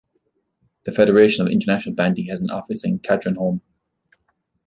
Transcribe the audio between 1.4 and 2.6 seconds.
of International Bandy has an